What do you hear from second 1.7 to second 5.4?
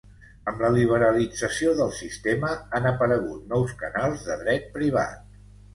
del sistema, han aparegut nous canals de dret privat.